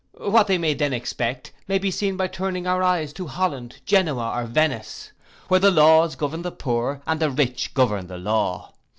What 0.17 0.47
they 0.47 0.57
may 0.57 0.73
then 0.73 0.93
expect, 0.93 1.51
may 1.67 1.77
be 1.77 1.91
seen 1.91 2.17
by 2.17 2.25
turning 2.25 2.65
our 2.65 2.81
eyes 2.81 3.13
to 3.13 3.27
Holland, 3.27 3.81
Genoa, 3.85 4.33
or 4.35 4.45
Venice, 4.47 5.11
where 5.47 5.59
the 5.59 5.69
laws 5.69 6.15
govern 6.15 6.41
the 6.41 6.51
poor, 6.51 7.03
and 7.05 7.19
the 7.19 7.29
rich 7.29 7.75
govern 7.75 8.07
the 8.07 8.17
law. 8.17 8.73